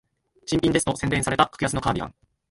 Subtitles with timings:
[0.47, 2.15] 新品ですと宣伝された格安のカーディガン